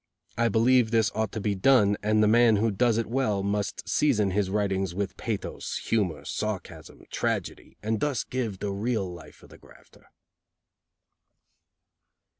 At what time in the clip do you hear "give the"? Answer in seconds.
8.23-8.71